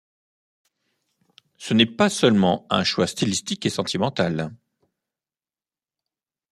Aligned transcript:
Ce 1.57 1.75
n'est 1.75 1.85
pas 1.85 2.09
seulement 2.09 2.65
un 2.71 2.83
choix 2.83 3.05
stylistique 3.05 3.67
et 3.67 3.69
sentimental. 3.69 4.51